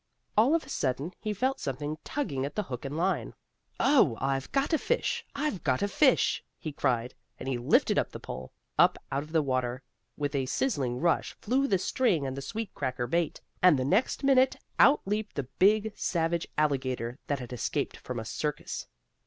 [0.35, 3.35] All of a sudden he felt something tugging at the hook and line.
[3.79, 5.23] "Oh, I've got a fish!
[5.35, 8.51] I've got a fish!" he cried, as he lifted up the pole.
[8.79, 9.83] Up out of the water
[10.17, 14.23] with a sizzling rush flew the string and the sweet cracker bait, and the next
[14.23, 18.87] minute out leaped the big, savage alligator that had escaped from a circus.